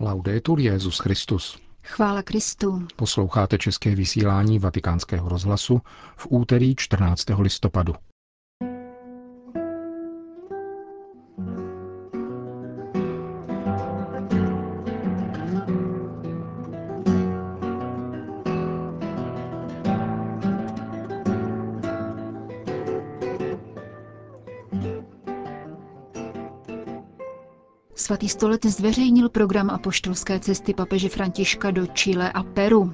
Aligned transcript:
Laudetur 0.00 0.60
Jezus 0.60 0.98
Christus. 0.98 1.58
Chvála 1.82 2.22
Kristu. 2.22 2.86
Posloucháte 2.96 3.58
české 3.58 3.94
vysílání 3.94 4.58
Vatikánského 4.58 5.28
rozhlasu 5.28 5.80
v 6.16 6.26
úterý 6.30 6.76
14. 6.76 7.24
listopadu. 7.38 7.94
Svatý 27.98 28.28
stolec 28.28 28.66
zveřejnil 28.66 29.28
program 29.28 29.70
apoštolské 29.70 30.40
cesty 30.40 30.74
papeže 30.74 31.08
Františka 31.08 31.70
do 31.70 31.86
Chile 31.86 32.32
a 32.32 32.42
Peru. 32.42 32.92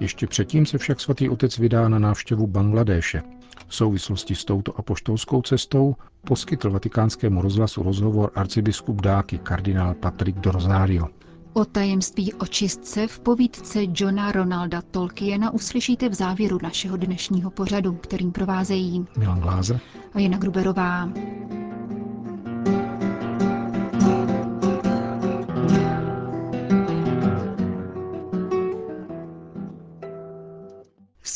Ještě 0.00 0.26
předtím 0.26 0.66
se 0.66 0.78
však 0.78 1.00
svatý 1.00 1.28
otec 1.28 1.58
vydá 1.58 1.88
na 1.88 1.98
návštěvu 1.98 2.46
Bangladéše. 2.46 3.22
V 3.66 3.74
souvislosti 3.74 4.34
s 4.34 4.44
touto 4.44 4.78
apoštolskou 4.78 5.42
cestou 5.42 5.96
poskytl 6.26 6.70
vatikánskému 6.70 7.42
rozhlasu 7.42 7.82
rozhovor 7.82 8.30
arcibiskup 8.34 9.00
Dáky 9.00 9.38
kardinál 9.38 9.94
Patrick 9.94 10.38
Dorzario. 10.38 11.08
O 11.52 11.64
tajemství 11.64 12.32
očistce 12.32 13.06
v 13.06 13.20
povídce 13.20 13.80
Johna 13.94 14.32
Ronalda 14.32 14.82
Tolkiena 14.82 15.50
uslyšíte 15.50 16.08
v 16.08 16.14
závěru 16.14 16.58
našeho 16.62 16.96
dnešního 16.96 17.50
pořadu, 17.50 17.92
kterým 17.92 18.32
provázejí 18.32 19.06
Milan 19.18 19.40
Glázer 19.40 19.80
a 20.14 20.20
Jana 20.20 20.38
Gruberová. 20.38 21.08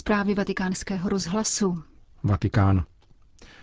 Zprávy 0.06 0.34
vatikánského 0.34 1.08
rozhlasu. 1.08 1.82
Vatikán. 2.22 2.84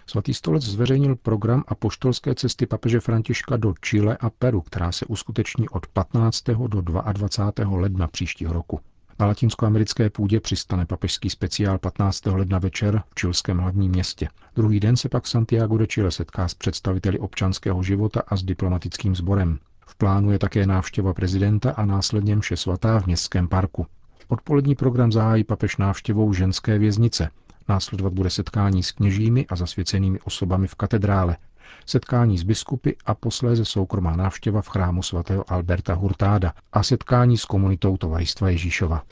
Svatý 0.07 0.33
stolec 0.33 0.63
zveřejnil 0.63 1.15
program 1.15 1.63
a 1.67 1.75
poštolské 1.75 2.35
cesty 2.35 2.65
papeže 2.65 2.99
Františka 2.99 3.57
do 3.57 3.73
Chile 3.73 4.17
a 4.17 4.29
Peru, 4.29 4.61
která 4.61 4.91
se 4.91 5.05
uskuteční 5.05 5.69
od 5.69 5.87
15. 5.87 6.43
do 6.67 6.81
22. 6.81 7.77
ledna 7.77 8.07
příštího 8.07 8.53
roku. 8.53 8.79
Na 9.19 9.25
latinskoamerické 9.25 10.09
půdě 10.09 10.39
přistane 10.39 10.85
papežský 10.85 11.29
speciál 11.29 11.77
15. 11.77 12.25
ledna 12.25 12.59
večer 12.59 13.03
v 13.09 13.15
čilském 13.15 13.57
hlavním 13.57 13.91
městě. 13.91 14.29
Druhý 14.55 14.79
den 14.79 14.97
se 14.97 15.09
pak 15.09 15.27
Santiago 15.27 15.77
de 15.77 15.87
Chile 15.87 16.11
setká 16.11 16.47
s 16.47 16.53
představiteli 16.53 17.19
občanského 17.19 17.83
života 17.83 18.21
a 18.27 18.35
s 18.35 18.43
diplomatickým 18.43 19.15
sborem. 19.15 19.59
V 19.87 19.95
plánu 19.95 20.31
je 20.31 20.39
také 20.39 20.65
návštěva 20.65 21.13
prezidenta 21.13 21.71
a 21.71 21.85
následně 21.85 22.35
mše 22.35 22.57
svatá 22.57 22.99
v 22.99 23.05
městském 23.05 23.47
parku. 23.47 23.85
Odpolední 24.33 24.75
program 24.75 25.11
zahájí 25.11 25.43
papež 25.43 25.77
návštěvou 25.77 26.33
ženské 26.33 26.77
věznice. 26.79 27.29
Následovat 27.69 28.13
bude 28.13 28.29
setkání 28.29 28.83
s 28.83 28.91
kněžími 28.91 29.45
a 29.47 29.55
zasvěcenými 29.55 30.19
osobami 30.19 30.67
v 30.67 30.75
katedrále, 30.75 31.37
setkání 31.85 32.37
s 32.37 32.43
biskupy 32.43 32.91
a 33.05 33.13
posléze 33.15 33.65
soukromá 33.65 34.15
návštěva 34.15 34.61
v 34.61 34.67
chrámu 34.67 35.03
svatého 35.03 35.51
Alberta 35.51 35.93
Hurtáda 35.93 36.53
a 36.73 36.83
setkání 36.83 37.37
s 37.37 37.45
komunitou 37.45 37.97
Tovaristva 37.97 38.49
Ježíšova. 38.49 39.03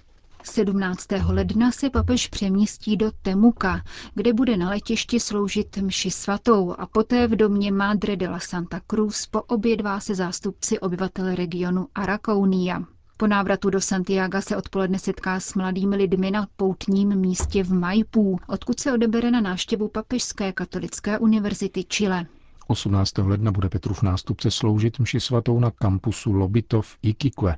17. 0.44 1.08
ledna 1.26 1.72
se 1.72 1.90
papež 1.90 2.28
přemístí 2.28 2.98
do 2.98 3.12
Temuka, 3.22 3.82
kde 4.14 4.34
bude 4.34 4.58
na 4.58 4.70
letišti 4.70 5.20
sloužit 5.20 5.78
mši 5.78 6.12
svatou 6.12 6.76
a 6.78 6.86
poté 6.86 7.28
v 7.28 7.36
domě 7.36 7.72
Madre 7.72 8.16
de 8.16 8.30
la 8.30 8.40
Santa 8.40 8.82
Cruz 8.88 9.26
poobědvá 9.26 10.00
se 10.00 10.16
zástupci 10.16 10.80
obyvatel 10.80 11.36
regionu 11.36 11.88
Arakounia. 11.96 12.84
Po 13.22 13.28
návratu 13.28 13.70
do 13.70 13.82
Santiago 13.82 14.42
se 14.42 14.58
odpoledne 14.58 15.00
setká 15.00 15.40
s 15.40 15.54
mladými 15.54 15.96
lidmi 15.96 16.32
na 16.32 16.48
poutním 16.58 17.16
místě 17.16 17.64
v 17.64 17.74
Maipú, 17.74 18.40
odkud 18.48 18.80
se 18.80 18.94
odebere 18.94 19.32
na 19.32 19.42
návštěvu 19.42 19.88
Papežské 19.88 20.52
katolické 20.52 21.20
univerzity 21.20 21.84
Chile. 21.84 22.26
18. 22.68 23.18
ledna 23.18 23.52
bude 23.52 23.70
Petrův 23.70 24.04
nástupce 24.04 24.52
sloužit 24.52 25.00
mši 25.00 25.20
svatou 25.20 25.60
na 25.60 25.72
kampusu 25.72 26.32
Lobitov 26.34 26.98
Iquique. 27.02 27.56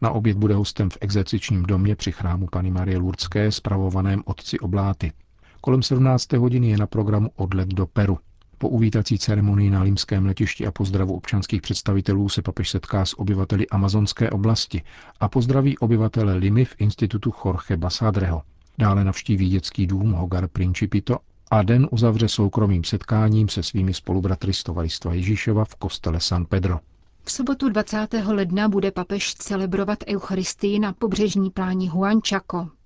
Na 0.00 0.10
oběd 0.10 0.36
bude 0.36 0.54
hostem 0.54 0.90
v 0.90 0.98
exercičním 1.00 1.62
domě 1.62 1.96
při 1.96 2.12
chrámu 2.12 2.46
Pany 2.52 2.70
Marie 2.70 2.98
Lurdské, 2.98 3.52
spravovaném 3.52 4.22
otci 4.26 4.58
Obláty. 4.58 5.12
Kolem 5.60 5.82
17. 5.82 6.32
hodiny 6.32 6.70
je 6.70 6.76
na 6.78 6.86
programu 6.86 7.30
odlet 7.36 7.68
do 7.68 7.86
Peru. 7.86 8.18
Po 8.58 8.68
uvítací 8.68 9.18
ceremonii 9.18 9.70
na 9.70 9.82
limském 9.82 10.26
letišti 10.26 10.66
a 10.66 10.70
pozdravu 10.72 11.14
občanských 11.14 11.62
představitelů 11.62 12.28
se 12.28 12.42
papež 12.42 12.70
setká 12.70 13.04
s 13.04 13.18
obyvateli 13.18 13.68
amazonské 13.68 14.30
oblasti 14.30 14.82
a 15.20 15.28
pozdraví 15.28 15.78
obyvatele 15.78 16.34
Limy 16.34 16.64
v 16.64 16.74
institutu 16.78 17.32
Jorge 17.44 17.76
Basadreho. 17.76 18.42
Dále 18.78 19.04
navštíví 19.04 19.48
dětský 19.48 19.86
dům 19.86 20.12
Hogar 20.12 20.48
Principito 20.48 21.16
a 21.50 21.62
den 21.62 21.88
uzavře 21.90 22.28
soukromým 22.28 22.84
setkáním 22.84 23.48
se 23.48 23.62
svými 23.62 23.94
spolubratry 23.94 24.52
z 24.52 24.62
Tovaristva 24.62 25.14
Ježíšova 25.14 25.64
v 25.64 25.74
kostele 25.74 26.20
San 26.20 26.44
Pedro. 26.44 26.80
V 27.24 27.32
sobotu 27.32 27.68
20. 27.68 28.08
ledna 28.26 28.68
bude 28.68 28.90
papež 28.90 29.34
celebrovat 29.34 29.98
Eucharistii 30.08 30.78
na 30.78 30.92
pobřežní 30.92 31.50
pláni 31.50 31.88
Huanchaco. 31.88 32.77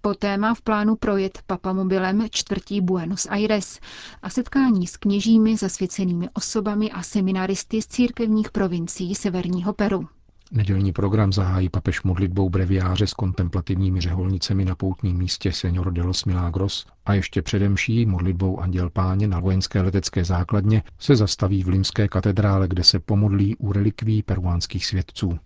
Poté 0.00 0.36
má 0.36 0.54
v 0.54 0.62
plánu 0.62 0.96
projet 0.96 1.42
papamobilem 1.46 2.26
čtvrtí 2.30 2.80
Buenos 2.80 3.26
Aires 3.30 3.80
a 4.22 4.30
setkání 4.30 4.86
s 4.86 4.96
kněžími, 4.96 5.56
zasvěcenými 5.56 6.28
osobami 6.32 6.90
a 6.90 7.02
seminaristy 7.02 7.82
z 7.82 7.86
církevních 7.86 8.50
provincií 8.50 9.14
severního 9.14 9.72
Peru. 9.72 10.08
Nedělní 10.52 10.92
program 10.92 11.32
zahájí 11.32 11.68
papež 11.68 12.02
modlitbou 12.02 12.50
breviáře 12.50 13.06
s 13.06 13.14
kontemplativními 13.14 14.00
řeholnicemi 14.00 14.64
na 14.64 14.74
poutním 14.74 15.16
místě 15.16 15.52
Senor 15.52 15.92
de 15.92 16.02
los 16.02 16.24
Milagros 16.24 16.86
a 17.06 17.14
ještě 17.14 17.42
předemší 17.42 18.06
modlitbou 18.06 18.60
Anděl 18.60 18.90
Páně 18.90 19.28
na 19.28 19.40
vojenské 19.40 19.80
letecké 19.80 20.24
základně 20.24 20.82
se 20.98 21.16
zastaví 21.16 21.62
v 21.62 21.68
Limské 21.68 22.08
katedrále, 22.08 22.68
kde 22.68 22.84
se 22.84 22.98
pomodlí 22.98 23.56
u 23.56 23.72
relikví 23.72 24.22
peruánských 24.22 24.86
svědců. 24.86 25.38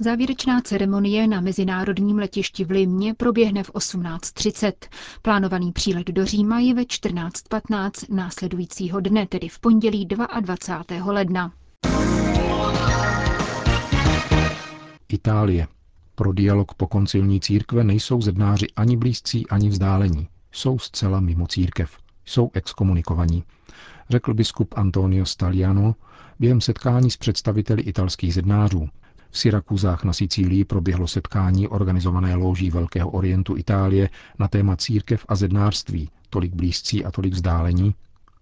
Závěrečná 0.00 0.60
ceremonie 0.60 1.26
na 1.28 1.40
mezinárodním 1.40 2.18
letišti 2.18 2.64
v 2.64 2.70
Limě 2.70 3.14
proběhne 3.14 3.62
v 3.62 3.70
18.30. 3.70 4.72
Plánovaný 5.22 5.72
přílet 5.72 6.06
do 6.06 6.26
Říma 6.26 6.60
je 6.60 6.74
ve 6.74 6.82
14.15 6.82 8.14
následujícího 8.14 9.00
dne, 9.00 9.26
tedy 9.26 9.48
v 9.48 9.58
pondělí 9.58 10.06
22. 10.40 11.12
ledna. 11.12 11.52
Itálie. 15.08 15.66
Pro 16.14 16.32
dialog 16.32 16.74
po 16.74 16.86
koncilní 16.86 17.40
církve 17.40 17.84
nejsou 17.84 18.20
zednáři 18.20 18.66
ani 18.76 18.96
blízcí, 18.96 19.46
ani 19.48 19.68
vzdálení. 19.68 20.28
Jsou 20.52 20.78
zcela 20.78 21.20
mimo 21.20 21.46
církev. 21.46 21.98
Jsou 22.24 22.50
exkomunikovaní, 22.54 23.44
řekl 24.10 24.34
biskup 24.34 24.74
Antonio 24.76 25.26
Staliano 25.26 25.94
během 26.38 26.60
setkání 26.60 27.10
s 27.10 27.16
představiteli 27.16 27.82
italských 27.82 28.34
zednářů. 28.34 28.88
V 29.34 29.38
Syrakuzách 29.38 30.04
na 30.04 30.12
Sicílii 30.12 30.64
proběhlo 30.64 31.06
setkání 31.06 31.68
organizované 31.68 32.34
louží 32.34 32.70
Velkého 32.70 33.10
orientu 33.10 33.56
Itálie 33.56 34.10
na 34.38 34.48
téma 34.48 34.76
církev 34.76 35.24
a 35.28 35.34
zednářství, 35.34 36.10
tolik 36.30 36.54
blízcí 36.54 37.04
a 37.04 37.10
tolik 37.10 37.32
vzdálení. 37.32 37.94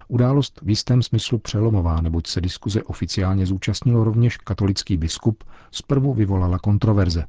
Událost 0.08 0.60
v 0.62 0.69
jistém 0.69 1.02
smyslu 1.02 1.38
přelomová, 1.38 2.00
neboť 2.00 2.26
se 2.26 2.41
diskuze 2.41 2.82
oficiálně 2.82 3.47
zúčastnil 3.47 4.04
rovněž 4.04 4.36
katolický 4.36 4.97
biskup, 4.97 5.44
zprvu 5.70 6.14
vyvolala 6.14 6.58
kontroverze. 6.58 7.25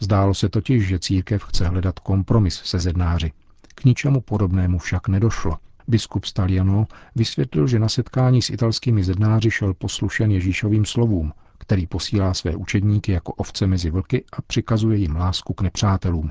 Zdálo 0.00 0.34
se 0.34 0.48
totiž, 0.48 0.86
že 0.86 0.98
církev 0.98 1.44
chce 1.44 1.68
hledat 1.68 1.98
kompromis 1.98 2.60
se 2.64 2.78
zednáři. 2.78 3.32
K 3.74 3.84
ničemu 3.84 4.20
podobnému 4.20 4.78
však 4.78 5.08
nedošlo. 5.08 5.56
Biskup 5.88 6.24
Staliano 6.24 6.86
vysvětlil, 7.14 7.66
že 7.66 7.78
na 7.78 7.88
setkání 7.88 8.42
s 8.42 8.50
italskými 8.50 9.04
zednáři 9.04 9.50
šel 9.50 9.74
poslušen 9.74 10.30
Ježíšovým 10.30 10.84
slovům, 10.84 11.32
který 11.58 11.86
posílá 11.86 12.34
své 12.34 12.56
učedníky 12.56 13.12
jako 13.12 13.32
ovce 13.32 13.66
mezi 13.66 13.90
vlky 13.90 14.24
a 14.32 14.42
přikazuje 14.42 14.98
jim 14.98 15.16
lásku 15.16 15.54
k 15.54 15.60
nepřátelům. 15.60 16.30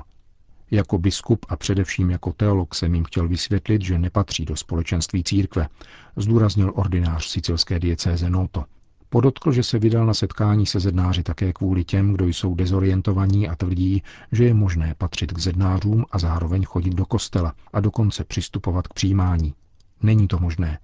Jako 0.70 0.98
biskup 0.98 1.46
a 1.48 1.56
především 1.56 2.10
jako 2.10 2.32
teolog 2.32 2.74
jsem 2.74 2.94
jim 2.94 3.04
chtěl 3.04 3.28
vysvětlit, 3.28 3.82
že 3.82 3.98
nepatří 3.98 4.44
do 4.44 4.56
společenství 4.56 5.24
církve, 5.24 5.68
zdůraznil 6.16 6.72
ordinář 6.74 7.26
sicilské 7.26 7.78
diecéze 7.78 8.30
Noto. 8.30 8.64
Podotkl, 9.08 9.52
že 9.52 9.62
se 9.62 9.78
vydal 9.78 10.06
na 10.06 10.14
setkání 10.14 10.66
se 10.66 10.80
zednáři 10.80 11.22
také 11.22 11.52
kvůli 11.52 11.84
těm, 11.84 12.12
kdo 12.12 12.26
jsou 12.26 12.54
dezorientovaní 12.54 13.48
a 13.48 13.56
tvrdí, 13.56 14.02
že 14.32 14.44
je 14.44 14.54
možné 14.54 14.94
patřit 14.98 15.32
k 15.32 15.38
zednářům 15.38 16.04
a 16.10 16.18
zároveň 16.18 16.64
chodit 16.64 16.94
do 16.94 17.06
kostela 17.06 17.54
a 17.72 17.80
dokonce 17.80 18.24
přistupovat 18.24 18.88
k 18.88 18.94
přijímání. 18.94 19.54
Není 20.02 20.28
to 20.28 20.38
možné. 20.38 20.78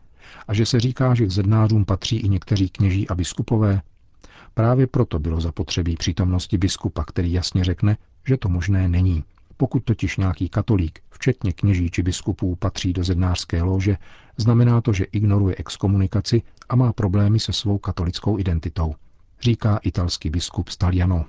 A 0.48 0.54
že 0.54 0.66
se 0.66 0.80
říká, 0.80 1.14
že 1.14 1.26
k 1.26 1.30
zednářům 1.30 1.84
patří 1.84 2.16
i 2.16 2.28
někteří 2.28 2.68
kněží 2.68 3.08
a 3.08 3.14
biskupové, 3.14 3.80
Právě 4.54 4.86
proto 4.86 5.18
bylo 5.18 5.40
zapotřebí 5.40 5.96
přítomnosti 5.96 6.58
biskupa, 6.58 7.04
který 7.04 7.32
jasně 7.32 7.64
řekne, 7.64 7.96
že 8.26 8.36
to 8.36 8.48
možné 8.48 8.88
není. 8.88 9.24
Pokud 9.56 9.84
totiž 9.84 10.16
nějaký 10.16 10.48
katolík, 10.48 11.00
včetně 11.10 11.52
kněží 11.52 11.90
či 11.90 12.02
biskupů, 12.02 12.56
patří 12.56 12.92
do 12.92 13.04
zednářské 13.04 13.62
lože, 13.62 13.96
znamená 14.36 14.80
to, 14.80 14.92
že 14.92 15.04
ignoruje 15.04 15.54
exkomunikaci 15.58 16.42
a 16.68 16.76
má 16.76 16.92
problémy 16.92 17.40
se 17.40 17.52
svou 17.52 17.78
katolickou 17.78 18.38
identitou. 18.38 18.94
říká 19.40 19.80
italský 19.82 20.30
biskup 20.30 20.68
Staliano. 20.68 21.24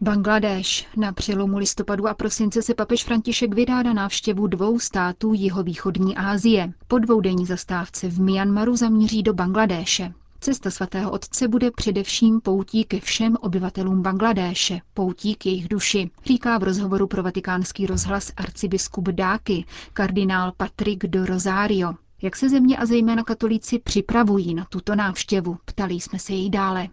Bangladeš. 0.00 0.86
Na 0.96 1.12
přelomu 1.12 1.58
listopadu 1.58 2.08
a 2.08 2.14
prosince 2.14 2.62
se 2.62 2.74
papež 2.74 3.04
František 3.04 3.54
vydá 3.54 3.82
na 3.82 3.92
návštěvu 3.92 4.46
dvou 4.46 4.78
států 4.78 5.32
jihovýchodní 5.34 6.16
Asie. 6.16 6.72
Po 6.88 6.98
dvoudenní 6.98 7.46
zastávce 7.46 8.08
v 8.08 8.20
Myanmaru 8.20 8.76
zamíří 8.76 9.22
do 9.22 9.34
Bangladéše. 9.34 10.12
Cesta 10.40 10.70
svatého 10.70 11.10
otce 11.10 11.48
bude 11.48 11.70
především 11.70 12.40
poutí 12.40 12.84
ke 12.84 13.00
všem 13.00 13.36
obyvatelům 13.40 14.02
Bangladéše, 14.02 14.78
poutí 14.94 15.34
k 15.34 15.46
jejich 15.46 15.68
duši, 15.68 16.10
říká 16.24 16.58
v 16.58 16.62
rozhovoru 16.62 17.06
pro 17.06 17.22
vatikánský 17.22 17.86
rozhlas 17.86 18.32
arcibiskup 18.36 19.08
Dáky, 19.08 19.64
kardinál 19.92 20.52
Patrick 20.56 21.06
do 21.06 21.26
Rosario. 21.26 21.92
Jak 22.22 22.36
se 22.36 22.48
země 22.48 22.76
a 22.76 22.86
zejména 22.86 23.24
katolíci 23.24 23.78
připravují 23.78 24.54
na 24.54 24.64
tuto 24.64 24.94
návštěvu, 24.94 25.56
ptali 25.64 25.94
jsme 25.94 26.18
se 26.18 26.32
jej 26.32 26.50
dále. 26.50 26.88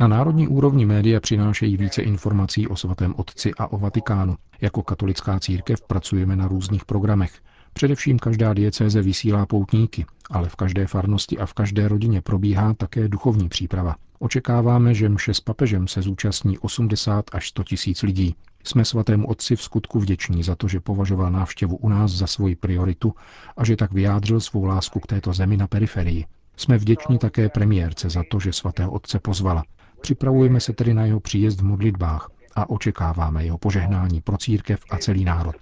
Na 0.00 0.08
národní 0.08 0.48
úrovni 0.48 0.86
média 0.86 1.20
přinášejí 1.20 1.76
více 1.76 2.02
informací 2.02 2.68
o 2.68 2.76
svatém 2.76 3.14
otci 3.16 3.52
a 3.58 3.72
o 3.72 3.78
Vatikánu. 3.78 4.34
Jako 4.60 4.82
katolická 4.82 5.40
církev 5.40 5.82
pracujeme 5.86 6.36
na 6.36 6.48
různých 6.48 6.84
programech. 6.84 7.32
Především 7.72 8.18
každá 8.18 8.54
diecéze 8.54 9.02
vysílá 9.02 9.46
poutníky, 9.46 10.06
ale 10.30 10.48
v 10.48 10.56
každé 10.56 10.86
farnosti 10.86 11.38
a 11.38 11.46
v 11.46 11.54
každé 11.54 11.88
rodině 11.88 12.22
probíhá 12.22 12.74
také 12.74 13.08
duchovní 13.08 13.48
příprava. 13.48 13.96
Očekáváme, 14.18 14.94
že 14.94 15.08
mše 15.08 15.34
s 15.34 15.40
papežem 15.40 15.88
se 15.88 16.02
zúčastní 16.02 16.58
80 16.58 17.24
až 17.32 17.48
100 17.48 17.64
tisíc 17.64 18.02
lidí. 18.02 18.34
Jsme 18.64 18.84
svatému 18.84 19.28
otci 19.28 19.56
v 19.56 19.62
skutku 19.62 20.00
vděční 20.00 20.42
za 20.42 20.54
to, 20.54 20.68
že 20.68 20.80
považoval 20.80 21.30
návštěvu 21.30 21.76
u 21.76 21.88
nás 21.88 22.10
za 22.10 22.26
svoji 22.26 22.56
prioritu 22.56 23.14
a 23.56 23.64
že 23.64 23.76
tak 23.76 23.92
vyjádřil 23.92 24.40
svou 24.40 24.64
lásku 24.64 25.00
k 25.00 25.06
této 25.06 25.32
zemi 25.32 25.56
na 25.56 25.66
periferii. 25.66 26.24
Jsme 26.56 26.78
vděční 26.78 27.18
také 27.18 27.48
premiérce 27.48 28.10
za 28.10 28.22
to, 28.30 28.40
že 28.40 28.52
svatého 28.52 28.90
otce 28.92 29.18
pozvala. 29.18 29.64
Připravujeme 30.00 30.60
se 30.60 30.72
tedy 30.72 30.94
na 30.94 31.04
jeho 31.04 31.20
příjezd 31.20 31.60
v 31.60 31.64
modlitbách 31.64 32.30
a 32.54 32.70
očekáváme 32.70 33.44
jeho 33.44 33.58
požehnání 33.58 34.20
pro 34.20 34.36
církev 34.36 34.80
a 34.90 34.98
celý 34.98 35.24
národ. 35.24 35.56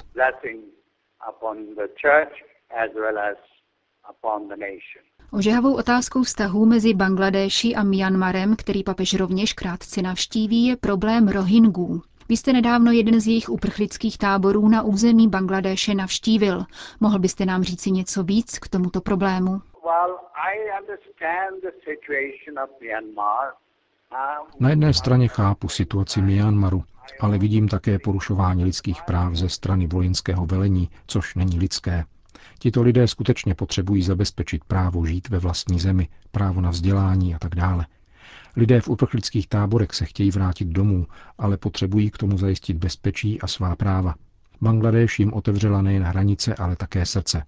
Ožehavou 5.33 5.77
otázkou 5.77 6.23
vztahů 6.23 6.67
mezi 6.67 6.95
Bangladéší 6.95 7.77
a 7.77 7.83
Myanmarem, 7.83 8.57
který 8.57 8.85
papež 8.85 9.15
rovněž 9.15 9.53
krátce 9.53 10.03
navštíví, 10.03 10.67
je 10.67 10.77
problém 10.77 11.29
Rohingů. 11.29 12.03
Vy 12.29 12.37
jste 12.37 12.53
nedávno 12.53 12.93
jeden 12.93 13.21
z 13.21 13.27
jejich 13.27 13.49
uprchlických 13.49 14.19
táborů 14.19 14.69
na 14.69 14.83
území 14.83 15.29
Bangladéše 15.29 15.95
navštívil. 15.95 16.65
Mohl 17.01 17.19
byste 17.19 17.47
nám 17.47 17.63
říci 17.63 17.91
něco 17.91 18.23
víc 18.23 18.59
k 18.59 18.69
tomuto 18.69 19.01
problému? 19.01 19.61
Na 24.61 24.71
jedné 24.71 24.95
straně 24.95 25.29
chápu 25.29 25.69
situaci 25.69 26.23
Myanmaru, 26.23 26.85
ale 27.21 27.39
vidím 27.39 27.69
také 27.69 27.99
porušování 27.99 28.65
lidských 28.65 29.03
práv 29.03 29.35
ze 29.35 29.49
strany 29.49 29.87
vojenského 29.87 30.47
velení, 30.47 30.91
což 31.07 31.35
není 31.35 31.59
lidské. 31.59 32.05
Tito 32.59 32.83
lidé 32.83 33.09
skutečně 33.09 33.55
potřebují 33.55 34.03
zabezpečit 34.03 34.65
právo 34.65 35.07
žít 35.07 35.29
ve 35.29 35.39
vlastní 35.39 35.81
zemi, 35.81 36.09
právo 36.31 36.61
na 36.61 36.71
vzdělání 36.71 37.35
a 37.35 37.39
tak 37.39 37.55
dále. 37.55 37.87
Lidé 38.57 38.81
v 38.81 38.89
uprchlických 38.89 39.49
táborech 39.49 39.93
se 39.93 40.05
chtějí 40.05 40.31
vrátit 40.31 40.69
domů, 40.69 41.07
ale 41.39 41.57
potřebují 41.57 42.11
k 42.11 42.19
tomu 42.19 42.39
zajistit 42.39 42.77
bezpečí 42.77 43.41
a 43.41 43.47
svá 43.47 43.77
práva. 43.77 44.15
Bangladeš 44.61 45.19
jim 45.19 45.33
otevřela 45.33 45.83
nejen 45.83 46.03
hranice, 46.03 46.55
ale 46.55 46.77
také 46.77 47.07
srdce. 47.07 47.43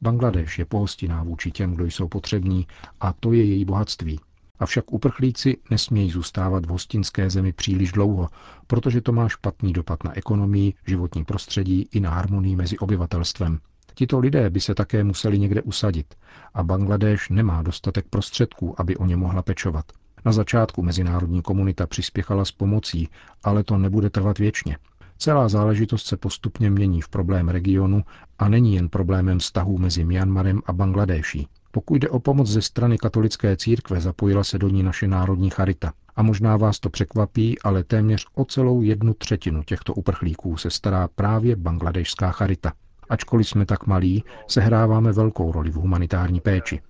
Bangladeš 0.00 0.58
je 0.58 0.64
pohostinná 0.64 1.22
vůči 1.22 1.50
těm, 1.50 1.74
kdo 1.74 1.84
jsou 1.84 2.08
potřební, 2.08 2.66
a 3.00 3.12
to 3.12 3.32
je 3.32 3.44
její 3.44 3.64
bohatství. 3.64 4.20
Avšak 4.60 4.92
uprchlíci 4.92 5.56
nesmějí 5.70 6.10
zůstávat 6.10 6.66
v 6.66 6.68
hostinské 6.68 7.30
zemi 7.30 7.52
příliš 7.52 7.92
dlouho, 7.92 8.28
protože 8.66 9.00
to 9.00 9.12
má 9.12 9.28
špatný 9.28 9.72
dopad 9.72 10.04
na 10.04 10.16
ekonomii, 10.16 10.74
životní 10.86 11.24
prostředí 11.24 11.88
i 11.92 12.00
na 12.00 12.10
harmonii 12.10 12.56
mezi 12.56 12.78
obyvatelstvem. 12.78 13.58
Tito 13.94 14.18
lidé 14.18 14.50
by 14.50 14.60
se 14.60 14.74
také 14.74 15.04
museli 15.04 15.38
někde 15.38 15.62
usadit 15.62 16.14
a 16.54 16.62
Bangladeš 16.62 17.28
nemá 17.28 17.62
dostatek 17.62 18.06
prostředků, 18.10 18.80
aby 18.80 18.96
o 18.96 19.06
ně 19.06 19.16
mohla 19.16 19.42
pečovat. 19.42 19.84
Na 20.24 20.32
začátku 20.32 20.82
mezinárodní 20.82 21.42
komunita 21.42 21.86
přispěchala 21.86 22.44
s 22.44 22.52
pomocí, 22.52 23.08
ale 23.42 23.64
to 23.64 23.78
nebude 23.78 24.10
trvat 24.10 24.38
věčně. 24.38 24.76
Celá 25.18 25.48
záležitost 25.48 26.06
se 26.06 26.16
postupně 26.16 26.70
mění 26.70 27.00
v 27.00 27.08
problém 27.08 27.48
regionu 27.48 28.02
a 28.38 28.48
není 28.48 28.74
jen 28.74 28.88
problémem 28.88 29.38
vztahů 29.38 29.78
mezi 29.78 30.04
Myanmarem 30.04 30.60
a 30.66 30.72
Bangladéší. 30.72 31.48
Pokud 31.72 31.94
jde 31.94 32.08
o 32.08 32.20
pomoc 32.20 32.48
ze 32.48 32.62
strany 32.62 32.98
katolické 32.98 33.56
církve, 33.56 34.00
zapojila 34.00 34.44
se 34.44 34.58
do 34.58 34.68
ní 34.68 34.82
naše 34.82 35.08
národní 35.08 35.50
charita. 35.50 35.92
A 36.16 36.22
možná 36.22 36.56
vás 36.56 36.80
to 36.80 36.90
překvapí, 36.90 37.58
ale 37.64 37.84
téměř 37.84 38.26
o 38.34 38.44
celou 38.44 38.82
jednu 38.82 39.14
třetinu 39.14 39.62
těchto 39.62 39.94
uprchlíků 39.94 40.56
se 40.56 40.70
stará 40.70 41.08
právě 41.08 41.56
bangladešská 41.56 42.30
charita. 42.30 42.72
Ačkoliv 43.08 43.48
jsme 43.48 43.66
tak 43.66 43.86
malí, 43.86 44.24
sehráváme 44.48 45.12
velkou 45.12 45.52
roli 45.52 45.70
v 45.70 45.74
humanitární 45.74 46.40
péči. 46.40 46.80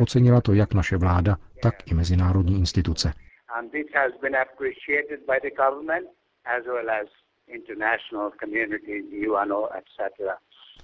Ocenila 0.00 0.40
to 0.40 0.52
jak 0.52 0.74
naše 0.74 0.96
vláda, 0.96 1.36
tak 1.62 1.90
i 1.90 1.94
mezinárodní 1.94 2.58
instituce. 2.58 3.12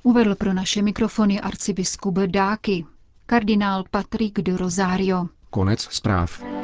Uvedl 0.02 0.34
pro 0.34 0.52
naše 0.52 0.82
mikrofony 0.82 1.40
arcibiskup 1.40 2.14
Dáky, 2.14 2.84
kardinál 3.28 3.84
Patrick 3.90 4.40
de 4.40 4.56
Rosario. 4.56 5.26
Konec 5.50 5.80
zpráv. 5.90 6.57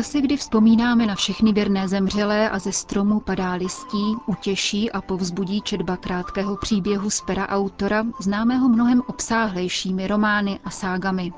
Čase, 0.00 0.20
kdy 0.20 0.36
vzpomínáme 0.36 1.06
na 1.06 1.14
všechny 1.14 1.52
věrné 1.52 1.88
zemřelé 1.88 2.50
a 2.50 2.58
ze 2.58 2.72
stromu 2.72 3.20
padá 3.20 3.52
listí, 3.52 4.16
utěší 4.26 4.92
a 4.92 5.00
povzbudí 5.00 5.60
četba 5.60 5.96
krátkého 5.96 6.56
příběhu 6.56 7.10
z 7.10 7.20
pera 7.20 7.48
autora, 7.48 8.06
známého 8.20 8.68
mnohem 8.68 9.02
obsáhlejšími 9.06 10.06
romány 10.06 10.60
a 10.64 10.70
ságami. 10.70 11.32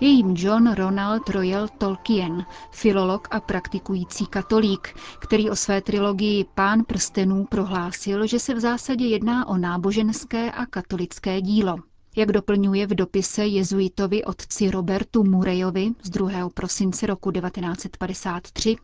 Je 0.00 0.08
jim 0.08 0.34
John 0.38 0.72
Ronald 0.74 1.28
Royal 1.30 1.68
Tolkien, 1.78 2.46
filolog 2.70 3.28
a 3.30 3.40
praktikující 3.40 4.26
katolík, 4.26 4.96
který 5.18 5.50
o 5.50 5.56
své 5.56 5.80
trilogii 5.80 6.44
Pán 6.54 6.84
prstenů 6.84 7.46
prohlásil, 7.50 8.26
že 8.26 8.38
se 8.38 8.54
v 8.54 8.60
zásadě 8.60 9.06
jedná 9.06 9.48
o 9.48 9.56
náboženské 9.56 10.50
a 10.52 10.66
katolické 10.66 11.40
dílo. 11.40 11.76
Jak 12.16 12.32
doplňuje 12.32 12.86
v 12.86 12.94
dopise 12.94 13.46
jezuitovi 13.46 14.24
otci 14.24 14.70
Robertu 14.70 15.24
Murejovi 15.24 15.90
z 16.02 16.10
2. 16.10 16.48
prosince 16.54 17.06
roku 17.06 17.30
1953, 17.30 18.76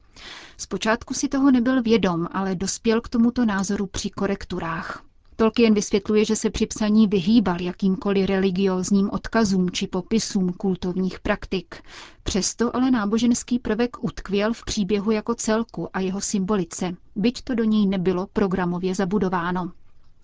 zpočátku 0.56 1.14
si 1.14 1.28
toho 1.28 1.50
nebyl 1.50 1.82
vědom, 1.82 2.28
ale 2.32 2.54
dospěl 2.54 3.00
k 3.00 3.08
tomuto 3.08 3.44
názoru 3.44 3.86
při 3.86 4.10
korekturách. 4.10 5.02
Tolkien 5.36 5.74
vysvětluje, 5.74 6.24
že 6.24 6.36
se 6.36 6.50
při 6.50 6.66
psaní 6.66 7.06
vyhýbal 7.06 7.60
jakýmkoliv 7.60 8.26
religiózním 8.28 9.10
odkazům 9.10 9.70
či 9.70 9.86
popisům 9.86 10.52
kultovních 10.52 11.20
praktik. 11.20 11.82
Přesto 12.22 12.76
ale 12.76 12.90
náboženský 12.90 13.58
prvek 13.58 14.04
utkvěl 14.04 14.52
v 14.52 14.64
příběhu 14.64 15.10
jako 15.10 15.34
celku 15.34 15.88
a 15.92 16.00
jeho 16.00 16.20
symbolice, 16.20 16.96
byť 17.16 17.42
to 17.42 17.54
do 17.54 17.64
něj 17.64 17.86
nebylo 17.86 18.26
programově 18.32 18.94
zabudováno. 18.94 19.72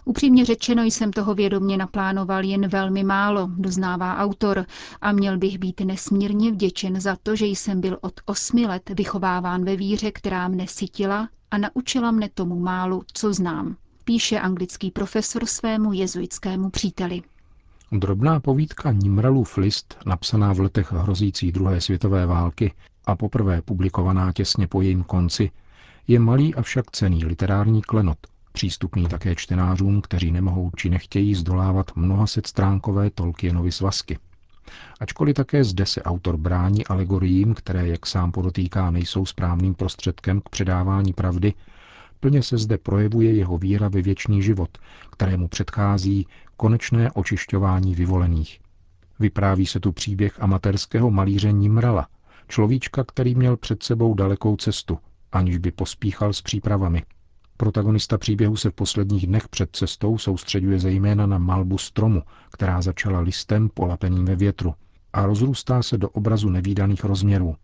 Upřímně 0.08 0.44
řečeno 0.44 0.82
jsem 0.82 1.10
toho 1.12 1.34
vědomně 1.34 1.76
naplánoval 1.76 2.44
jen 2.44 2.68
velmi 2.68 3.04
málo, 3.04 3.50
doznává 3.56 4.16
autor, 4.16 4.66
a 5.00 5.12
měl 5.12 5.38
bych 5.38 5.58
být 5.58 5.80
nesmírně 5.80 6.52
vděčen 6.52 7.00
za 7.00 7.16
to, 7.22 7.36
že 7.36 7.46
jsem 7.46 7.80
byl 7.80 7.98
od 8.00 8.20
osmi 8.25 8.66
let 8.66 8.90
vychováván 8.96 9.64
ve 9.64 9.76
víře, 9.76 10.10
která 10.12 10.48
mne 10.48 10.66
sytila 10.68 11.28
a 11.50 11.58
naučila 11.58 12.10
mne 12.10 12.28
tomu 12.34 12.60
málu, 12.60 13.02
co 13.12 13.32
znám, 13.32 13.76
píše 14.04 14.40
anglický 14.40 14.90
profesor 14.90 15.46
svému 15.46 15.92
jezuitskému 15.92 16.70
příteli. 16.70 17.22
Drobná 17.92 18.40
povídka 18.40 18.92
Nimralův 18.92 19.56
list, 19.56 19.98
napsaná 20.06 20.52
v 20.52 20.60
letech 20.60 20.92
hrozící 20.92 21.52
druhé 21.52 21.80
světové 21.80 22.26
války 22.26 22.72
a 23.06 23.16
poprvé 23.16 23.62
publikovaná 23.62 24.32
těsně 24.32 24.66
po 24.66 24.82
jejím 24.82 25.04
konci, 25.04 25.50
je 26.08 26.18
malý 26.18 26.54
avšak 26.54 26.90
cený 26.90 27.25
literární 27.25 27.82
klenot, 27.82 28.18
přístupný 28.56 29.06
také 29.06 29.34
čtenářům, 29.34 30.00
kteří 30.00 30.30
nemohou 30.30 30.70
či 30.76 30.90
nechtějí 30.90 31.34
zdolávat 31.34 31.96
mnoha 31.96 32.26
set 32.26 32.46
stránkové 32.46 33.10
Tolkienovy 33.10 33.72
svazky. 33.72 34.18
Ačkoliv 35.00 35.36
také 35.36 35.64
zde 35.64 35.86
se 35.86 36.02
autor 36.02 36.36
brání 36.36 36.86
alegoriím, 36.86 37.54
které, 37.54 37.88
jak 37.88 38.06
sám 38.06 38.32
podotýká, 38.32 38.90
nejsou 38.90 39.26
správným 39.26 39.75
prostředkem 39.75 40.40
k 40.40 40.48
předávání 40.48 41.12
pravdy, 41.12 41.54
Plně 42.20 42.42
se 42.42 42.58
zde 42.58 42.78
projevuje 42.78 43.32
jeho 43.32 43.58
víra 43.58 43.88
ve 43.88 44.02
věčný 44.02 44.42
život, 44.42 44.78
kterému 45.12 45.48
předchází 45.48 46.26
konečné 46.56 47.10
očišťování 47.10 47.94
vyvolených. 47.94 48.60
Vypráví 49.18 49.66
se 49.66 49.80
tu 49.80 49.92
příběh 49.92 50.42
amatérského 50.42 51.10
malíře 51.10 51.52
Nimrala, 51.52 52.08
človíčka, 52.48 53.04
který 53.04 53.34
měl 53.34 53.56
před 53.56 53.82
sebou 53.82 54.14
dalekou 54.14 54.56
cestu, 54.56 54.98
aniž 55.32 55.58
by 55.58 55.70
pospíchal 55.70 56.32
s 56.32 56.42
přípravami. 56.42 57.02
Protagonista 57.56 58.18
příběhu 58.18 58.56
se 58.56 58.70
v 58.70 58.75
posledních 58.75 59.26
dnech 59.26 59.48
před 59.48 59.76
cestou 59.76 60.18
soustředuje 60.18 60.78
zejména 60.78 61.26
na 61.26 61.38
malbu 61.38 61.78
stromu, 61.78 62.22
která 62.52 62.82
začala 62.82 63.20
listem 63.20 63.68
polapeným 63.75 64.25
ve 64.25 64.36
větru 64.36 64.75
a 65.12 65.26
rozrůstá 65.26 65.82
se 65.82 65.98
do 65.98 66.08
obrazu 66.10 66.50
nevýdaných 66.50 67.04
rozměrů. 67.04 67.56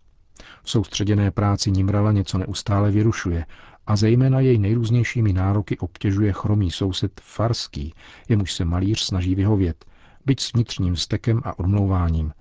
V 0.63 0.71
soustředěné 0.71 1.31
práci 1.31 1.71
Nimrala 1.71 2.13
něco 2.13 2.39
neustále 2.39 2.91
vyrušuje 2.91 3.47
a 3.87 3.97
zejména 3.97 4.41
jej 4.41 4.59
nejrůznějšími 4.59 5.33
nároky 5.33 5.79
obtěžuje 5.79 6.33
chromý 6.33 6.71
soused 6.71 7.21
Farský, 7.21 7.95
jemuž 8.29 8.53
se 8.53 8.65
malíř 8.65 9.01
snaží 9.01 9.35
vyhovět, 9.35 9.85
byť 10.27 10.41
s 10.41 10.53
vnitřním 10.53 10.97
stekem 10.97 11.41
a 11.45 11.59
odmlouváním. 11.59 12.33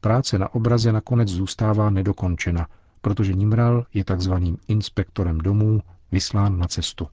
Práce 0.00 0.38
na 0.38 0.54
obraze 0.54 0.92
nakonec 0.92 1.28
zůstává 1.28 1.90
nedokončena, 1.90 2.66
protože 3.00 3.32
Nimral 3.32 3.86
je 3.94 4.04
takzvaným 4.04 4.56
inspektorem 4.68 5.38
domů 5.38 5.80
vyslán 6.12 6.58
na 6.58 6.68
cestu. 6.68 7.08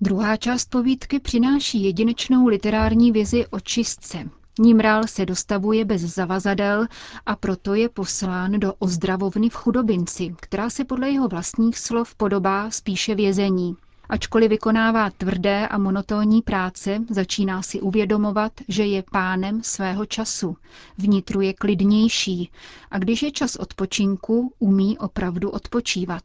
Druhá 0.00 0.36
část 0.36 0.70
povídky 0.70 1.20
přináší 1.20 1.84
jedinečnou 1.84 2.46
literární 2.46 3.12
vizi 3.12 3.46
o 3.46 3.60
čistce. 3.60 4.28
Nimral 4.58 5.06
se 5.06 5.26
dostavuje 5.26 5.84
bez 5.84 6.02
zavazadel 6.02 6.86
a 7.26 7.36
proto 7.36 7.74
je 7.74 7.88
poslán 7.88 8.52
do 8.52 8.74
ozdravovny 8.74 9.48
v 9.48 9.54
chudobinci, 9.54 10.34
která 10.40 10.70
se 10.70 10.84
podle 10.84 11.10
jeho 11.10 11.28
vlastních 11.28 11.78
slov 11.78 12.14
podobá 12.14 12.70
spíše 12.70 13.14
vězení. 13.14 13.76
Ačkoliv 14.08 14.50
vykonává 14.50 15.10
tvrdé 15.10 15.68
a 15.68 15.78
monotónní 15.78 16.42
práce, 16.42 17.02
začíná 17.10 17.62
si 17.62 17.80
uvědomovat, 17.80 18.52
že 18.68 18.86
je 18.86 19.04
pánem 19.12 19.62
svého 19.62 20.06
času. 20.06 20.56
Vnitru 20.98 21.40
je 21.40 21.54
klidnější 21.54 22.50
a 22.90 22.98
když 22.98 23.22
je 23.22 23.30
čas 23.30 23.56
odpočinku, 23.56 24.52
umí 24.58 24.98
opravdu 24.98 25.50
odpočívat. 25.50 26.22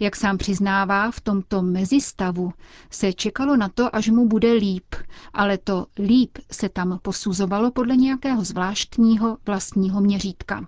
Jak 0.00 0.16
sám 0.16 0.38
přiznává, 0.38 1.10
v 1.10 1.20
tomto 1.20 1.62
mezistavu 1.62 2.52
se 2.90 3.12
čekalo 3.12 3.56
na 3.56 3.68
to, 3.68 3.96
až 3.96 4.08
mu 4.08 4.28
bude 4.28 4.52
líp, 4.52 4.94
ale 5.32 5.58
to 5.58 5.86
líp 5.98 6.38
se 6.52 6.68
tam 6.68 6.98
posuzovalo 7.02 7.70
podle 7.70 7.96
nějakého 7.96 8.44
zvláštního 8.44 9.38
vlastního 9.46 10.00
měřítka. 10.00 10.66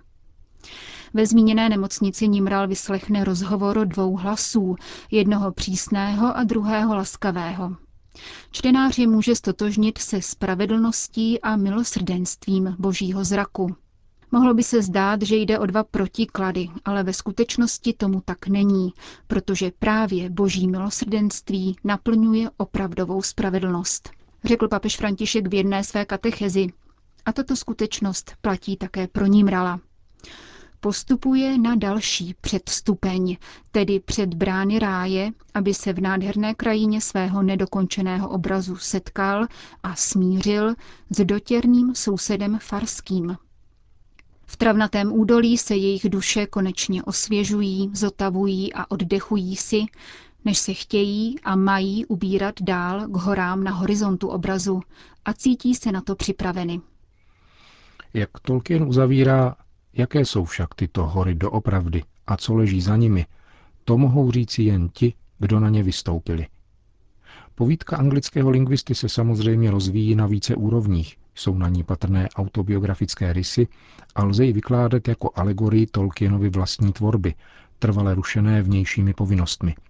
Ve 1.13 1.25
zmíněné 1.25 1.69
nemocnici 1.69 2.27
Nimral 2.27 2.67
vyslechne 2.67 3.23
rozhovor 3.23 3.85
dvou 3.87 4.15
hlasů, 4.17 4.75
jednoho 5.11 5.51
přísného 5.51 6.37
a 6.37 6.43
druhého 6.43 6.95
laskavého. 6.95 7.75
Čtenář 8.51 8.97
je 8.97 9.07
může 9.07 9.35
stotožnit 9.35 9.97
se 9.97 10.21
spravedlností 10.21 11.41
a 11.41 11.55
milosrdenstvím 11.55 12.75
božího 12.79 13.23
zraku. 13.23 13.75
Mohlo 14.33 14.53
by 14.53 14.63
se 14.63 14.81
zdát, 14.81 15.21
že 15.21 15.35
jde 15.35 15.59
o 15.59 15.65
dva 15.65 15.83
protiklady, 15.83 16.69
ale 16.85 17.03
ve 17.03 17.13
skutečnosti 17.13 17.93
tomu 17.93 18.21
tak 18.25 18.47
není, 18.47 18.93
protože 19.27 19.71
právě 19.79 20.29
boží 20.29 20.67
milosrdenství 20.67 21.75
naplňuje 21.83 22.49
opravdovou 22.57 23.21
spravedlnost. 23.21 24.09
Řekl 24.43 24.67
papež 24.67 24.97
František 24.97 25.47
v 25.47 25.53
jedné 25.53 25.83
své 25.83 26.05
katechezi. 26.05 26.67
A 27.25 27.33
tato 27.33 27.55
skutečnost 27.55 28.33
platí 28.41 28.77
také 28.77 29.07
pro 29.07 29.25
Nímrala 29.25 29.79
postupuje 30.79 31.57
na 31.57 31.75
další 31.75 32.35
předstupeň, 32.41 33.37
tedy 33.71 33.99
před 33.99 34.33
brány 34.33 34.79
ráje, 34.79 35.31
aby 35.53 35.73
se 35.73 35.93
v 35.93 36.01
nádherné 36.01 36.53
krajině 36.55 37.01
svého 37.01 37.43
nedokončeného 37.43 38.29
obrazu 38.29 38.75
setkal 38.77 39.47
a 39.83 39.95
smířil 39.95 40.75
s 41.09 41.23
dotěrným 41.25 41.95
sousedem 41.95 42.59
farským. 42.61 43.37
V 44.53 44.57
travnatém 44.57 45.13
údolí 45.13 45.57
se 45.57 45.75
jejich 45.75 46.09
duše 46.09 46.47
konečně 46.47 47.03
osvěžují, 47.03 47.91
zotavují 47.93 48.73
a 48.73 48.91
oddechují 48.91 49.55
si, 49.55 49.85
než 50.45 50.57
se 50.57 50.73
chtějí 50.73 51.39
a 51.43 51.55
mají 51.55 52.05
ubírat 52.05 52.61
dál 52.61 53.07
k 53.07 53.15
horám 53.15 53.63
na 53.63 53.71
horizontu 53.71 54.27
obrazu 54.27 54.81
a 55.25 55.33
cítí 55.33 55.75
se 55.75 55.91
na 55.91 56.01
to 56.01 56.15
připraveny. 56.15 56.81
Jak 58.13 58.29
Tolkien 58.41 58.83
uzavírá 58.83 59.55
Jaké 59.93 60.25
jsou 60.25 60.45
však 60.45 60.75
tyto 60.75 61.03
hory 61.05 61.35
doopravdy 61.35 62.03
a 62.27 62.37
co 62.37 62.53
leží 62.53 62.81
za 62.81 62.95
nimi, 62.95 63.25
to 63.83 63.97
mohou 63.97 64.31
říci 64.31 64.63
jen 64.63 64.89
ti, 64.89 65.13
kdo 65.39 65.59
na 65.59 65.69
ně 65.69 65.83
vystoupili. 65.83 66.47
Povídka 67.55 67.97
anglického 67.97 68.49
lingvisty 68.49 68.95
se 68.95 69.09
samozřejmě 69.09 69.71
rozvíjí 69.71 70.15
na 70.15 70.27
více 70.27 70.55
úrovních, 70.55 71.17
jsou 71.35 71.57
na 71.57 71.69
ní 71.69 71.83
patrné 71.83 72.29
autobiografické 72.35 73.33
rysy 73.33 73.67
a 74.15 74.23
lze 74.23 74.45
ji 74.45 74.53
vykládat 74.53 75.07
jako 75.07 75.31
alegorii 75.35 75.87
Tolkienovy 75.87 76.49
vlastní 76.49 76.93
tvorby, 76.93 77.35
trvale 77.79 78.15
rušené 78.15 78.61
vnějšími 78.61 79.13
povinnostmi– 79.13 79.75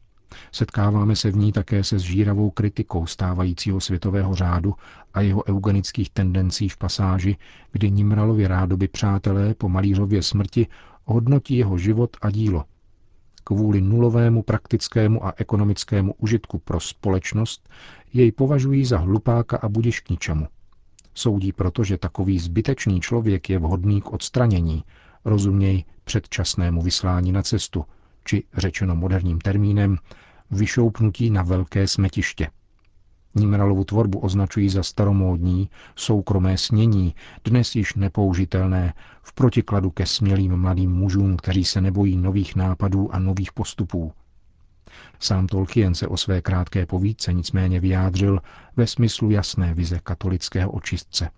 Setkáváme 0.51 1.15
se 1.15 1.31
v 1.31 1.35
ní 1.35 1.51
také 1.51 1.83
se 1.83 1.99
zžíravou 1.99 2.49
kritikou 2.49 3.05
stávajícího 3.05 3.79
světového 3.79 4.35
řádu 4.35 4.73
a 5.13 5.21
jeho 5.21 5.43
eugenických 5.49 6.09
tendencí 6.09 6.69
v 6.69 6.77
pasáži, 6.77 7.37
kdy 7.71 7.91
Nimralovi 7.91 8.47
rádoby 8.47 8.87
přátelé 8.87 9.53
po 9.53 9.69
malířově 9.69 10.23
smrti 10.23 10.67
hodnotí 11.05 11.57
jeho 11.57 11.77
život 11.77 12.17
a 12.21 12.29
dílo. 12.29 12.65
Kvůli 13.43 13.81
nulovému 13.81 14.43
praktickému 14.43 15.25
a 15.25 15.33
ekonomickému 15.37 16.13
užitku 16.17 16.57
pro 16.59 16.79
společnost 16.79 17.69
jej 18.13 18.31
považují 18.31 18.85
za 18.85 18.97
hlupáka 18.97 19.57
a 19.57 19.69
budiš 19.69 19.99
k 19.99 20.09
ničemu. 20.09 20.47
Soudí 21.15 21.51
proto, 21.53 21.83
že 21.83 21.97
takový 21.97 22.39
zbytečný 22.39 23.01
člověk 23.01 23.49
je 23.49 23.59
vhodný 23.59 24.01
k 24.01 24.13
odstranění, 24.13 24.83
rozuměj 25.25 25.83
předčasnému 26.03 26.81
vyslání 26.81 27.31
na 27.31 27.43
cestu, 27.43 27.85
či 28.25 28.43
řečeno 28.57 28.95
moderním 28.95 29.41
termínem, 29.41 29.97
vyšoupnutí 30.51 31.29
na 31.29 31.43
velké 31.43 31.87
smetiště. 31.87 32.47
Nímralovu 33.35 33.83
tvorbu 33.83 34.19
označují 34.19 34.69
za 34.69 34.83
staromódní, 34.83 35.69
soukromé 35.95 36.57
snění, 36.57 37.15
dnes 37.43 37.75
již 37.75 37.93
nepoužitelné, 37.93 38.93
v 39.21 39.33
protikladu 39.33 39.91
ke 39.91 40.05
smělým 40.05 40.57
mladým 40.57 40.91
mužům, 40.91 41.37
kteří 41.37 41.65
se 41.65 41.81
nebojí 41.81 42.17
nových 42.17 42.55
nápadů 42.55 43.15
a 43.15 43.19
nových 43.19 43.53
postupů. 43.53 44.13
Sám 45.19 45.47
Tolkien 45.47 45.95
se 45.95 46.07
o 46.07 46.17
své 46.17 46.41
krátké 46.41 46.85
povídce 46.85 47.33
nicméně 47.33 47.79
vyjádřil 47.79 48.39
ve 48.75 48.87
smyslu 48.87 49.31
jasné 49.31 49.73
vize 49.73 49.99
katolického 50.03 50.71
očistce. 50.71 51.29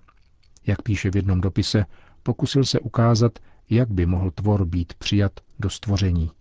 Jak 0.67 0.81
píše 0.81 1.11
v 1.11 1.15
jednom 1.15 1.41
dopise, 1.41 1.85
pokusil 2.23 2.65
se 2.65 2.79
ukázat, 2.79 3.39
jak 3.69 3.91
by 3.91 4.05
mohl 4.05 4.31
tvor 4.31 4.65
být 4.65 4.93
přijat 4.93 5.31
do 5.59 5.69
stvoření. 5.69 6.31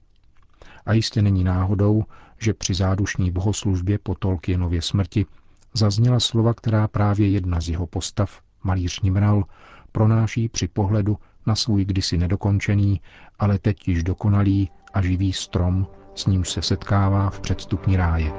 A 0.86 0.92
jistě 0.92 1.22
není 1.22 1.44
náhodou, 1.44 2.04
že 2.38 2.54
při 2.54 2.74
zádušní 2.74 3.30
bohoslužbě 3.30 3.98
po 3.98 4.14
Tolkienově 4.14 4.82
smrti 4.82 5.26
zazněla 5.74 6.20
slova, 6.20 6.54
která 6.54 6.88
právě 6.88 7.28
jedna 7.28 7.60
z 7.60 7.68
jeho 7.68 7.86
postav, 7.86 8.40
malíř 8.62 9.00
Nimral, 9.00 9.44
pronáší 9.92 10.48
při 10.48 10.68
pohledu 10.68 11.18
na 11.46 11.54
svůj 11.54 11.84
kdysi 11.84 12.18
nedokončený, 12.18 13.00
ale 13.38 13.58
teď 13.58 13.88
již 13.88 14.02
dokonalý 14.02 14.70
a 14.94 15.02
živý 15.02 15.32
strom, 15.32 15.86
s 16.14 16.26
ním 16.26 16.44
se 16.44 16.62
setkává 16.62 17.30
v 17.30 17.40
předstupní 17.40 17.96
ráje. 17.96 18.32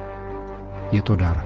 Je 0.91 1.01
to 1.01 1.15
dar. 1.15 1.46